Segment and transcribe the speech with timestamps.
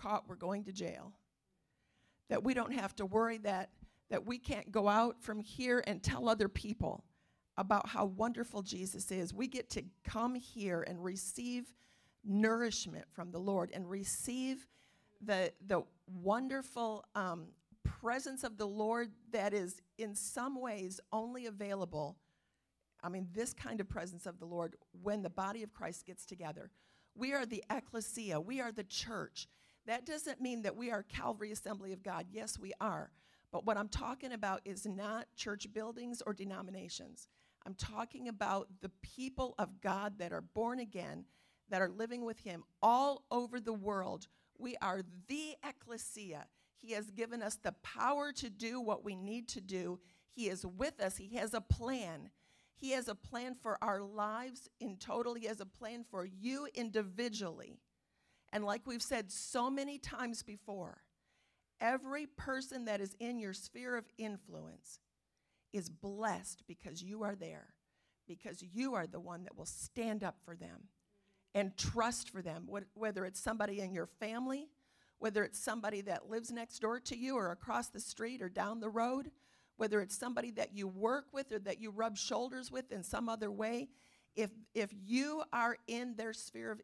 [0.00, 1.12] caught, we're going to jail.
[2.28, 3.70] That we don't have to worry that,
[4.10, 7.04] that we can't go out from here and tell other people
[7.56, 9.34] about how wonderful Jesus is.
[9.34, 11.74] We get to come here and receive
[12.24, 14.66] nourishment from the Lord and receive
[15.20, 15.82] the, the
[16.22, 17.48] wonderful um,
[17.82, 22.16] presence of the Lord that is in some ways only available.
[23.02, 26.24] I mean, this kind of presence of the Lord when the body of Christ gets
[26.24, 26.70] together.
[27.14, 29.48] We are the ecclesia, we are the church.
[29.90, 32.26] That doesn't mean that we are Calvary Assembly of God.
[32.30, 33.10] Yes, we are.
[33.50, 37.26] But what I'm talking about is not church buildings or denominations.
[37.66, 41.24] I'm talking about the people of God that are born again,
[41.70, 44.28] that are living with Him all over the world.
[44.56, 46.46] We are the ecclesia.
[46.76, 49.98] He has given us the power to do what we need to do.
[50.30, 51.16] He is with us.
[51.16, 52.30] He has a plan.
[52.76, 55.34] He has a plan for our lives in total.
[55.34, 57.80] He has a plan for you individually.
[58.52, 61.02] And like we've said so many times before,
[61.80, 64.98] every person that is in your sphere of influence
[65.72, 67.68] is blessed because you are there,
[68.26, 70.88] because you are the one that will stand up for them
[71.54, 74.68] and trust for them, whether it's somebody in your family,
[75.18, 78.80] whether it's somebody that lives next door to you or across the street or down
[78.80, 79.30] the road,
[79.76, 83.28] whether it's somebody that you work with or that you rub shoulders with in some
[83.28, 83.88] other way.
[84.36, 86.78] If, if you are in their sphere of